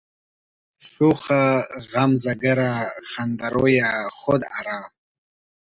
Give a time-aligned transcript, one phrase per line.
[0.89, 1.43] شوخه
[1.91, 2.73] غمزه گره،
[3.09, 3.89] خنده رویه،
[4.19, 4.81] خود آرا